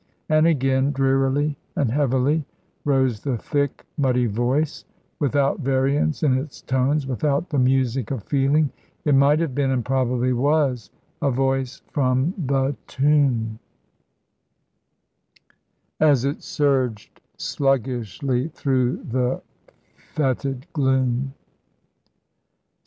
And 0.29 0.47
again, 0.47 0.91
drearily 0.91 1.55
and 1.75 1.91
heavily, 1.91 2.43
rose 2.85 3.21
the 3.21 3.37
thick, 3.37 3.85
muddy 3.97 4.25
voice, 4.25 4.83
without 5.19 5.59
variance 5.59 6.23
in 6.23 6.35
its 6.39 6.63
tones, 6.63 7.05
without 7.05 7.51
the 7.51 7.59
music 7.59 8.09
of 8.09 8.23
feeling. 8.23 8.71
It 9.05 9.13
might 9.13 9.37
have 9.41 9.53
been, 9.53 9.69
and 9.69 9.85
probably 9.85 10.33
was, 10.33 10.89
a 11.21 11.29
voice 11.29 11.83
from 11.91 12.33
the 12.35 12.75
tomb, 12.87 13.59
as 15.99 16.25
it 16.25 16.41
surged 16.41 17.21
sluggishly 17.37 18.47
through 18.55 19.03
the 19.03 19.39
fetid 20.15 20.65
gloom. 20.73 21.25
"St. 21.35 21.35